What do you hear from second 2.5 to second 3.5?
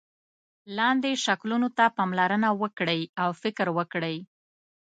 وکړئ او